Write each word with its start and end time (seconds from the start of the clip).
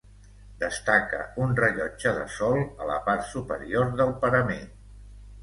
Destaca 0.61 1.19
un 1.43 1.53
rellotge 1.59 2.13
de 2.15 2.23
sol 2.37 2.57
a 2.63 2.89
la 2.93 2.97
part 3.11 3.29
superior 3.35 3.95
del 4.01 4.17
parament. 4.27 4.67